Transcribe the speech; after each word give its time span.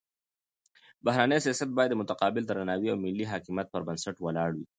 بهرنی 1.05 1.37
سیاست 1.45 1.69
باید 1.77 1.89
د 1.91 1.99
متقابل 2.01 2.43
درناوي 2.45 2.87
او 2.91 2.97
ملي 3.05 3.25
حاکمیت 3.31 3.67
پر 3.73 3.81
بنسټ 3.87 4.15
ولاړ 4.21 4.49
وي. 4.57 4.65